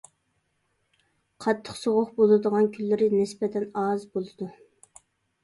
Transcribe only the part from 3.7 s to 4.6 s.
ئاز بولىدۇ.